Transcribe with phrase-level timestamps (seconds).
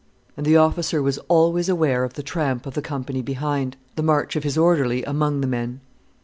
[0.35, 4.35] And the officer was always aware of the tramp of the company behind, the march
[4.35, 5.79] of his orderly among the men.